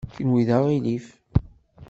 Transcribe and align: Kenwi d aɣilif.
Kenwi 0.15 0.41
d 0.47 0.49
aɣilif. 0.57 1.07